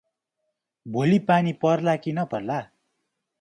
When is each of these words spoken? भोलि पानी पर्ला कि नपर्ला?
भोलि 0.85 1.19
पानी 1.27 1.53
पर्ला 1.53 1.95
कि 1.95 2.11
नपर्ला? 2.11 2.59